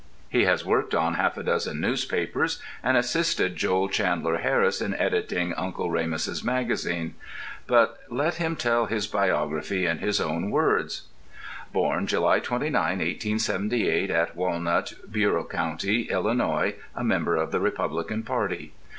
He 0.29 0.45
has 0.45 0.65
worked 0.65 0.95
on 0.95 1.13
half 1.13 1.37
a 1.37 1.43
dozen 1.43 1.79
newspapers, 1.79 2.59
and 2.81 2.97
assisted 2.97 3.55
Joel 3.55 3.87
Chandler 3.87 4.37
Harris 4.39 4.81
in 4.81 4.95
editing 4.95 5.53
"Uncle 5.53 5.91
Remus's 5.91 6.43
Magazine." 6.43 7.13
But 7.67 7.99
let 8.09 8.33
him 8.37 8.55
tell 8.55 8.87
his 8.87 9.05
biography 9.05 9.85
in 9.85 9.99
his 9.99 10.19
own 10.19 10.49
words: 10.49 11.03
Born 11.71 12.07
July 12.07 12.39
29, 12.39 12.73
1878, 12.73 14.09
at 14.09 14.35
Walnut, 14.35 14.93
Bureau 15.11 15.43
Co., 15.43 15.77
Ill., 15.85 16.27
a 16.95 17.03
member 17.03 17.35
of 17.35 17.51
the 17.51 17.59
Republican 17.59 18.23
party. 18.23 18.73